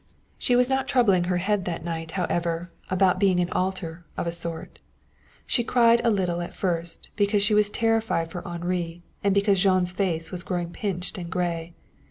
She 0.39 0.55
was 0.55 0.67
not 0.67 0.87
troubling 0.87 1.25
her 1.25 1.37
head 1.37 1.65
that 1.65 1.85
night, 1.85 2.13
however, 2.13 2.71
about 2.89 3.19
being 3.19 3.39
an 3.39 3.51
altar, 3.51 4.03
of 4.17 4.25
a 4.25 4.31
sort. 4.31 4.79
She 5.45 5.63
cried 5.63 6.01
a 6.03 6.09
little 6.09 6.41
at 6.41 6.55
first, 6.55 7.09
because 7.15 7.43
she 7.43 7.53
was 7.53 7.69
terrified 7.69 8.31
for 8.31 8.41
Henri 8.43 9.03
and 9.23 9.31
because 9.31 9.59
Jean's 9.59 9.91
face 9.91 10.31
was 10.31 10.41
growing 10.41 10.71
pinched 10.71 11.19
and 11.19 11.29
gray. 11.29 11.75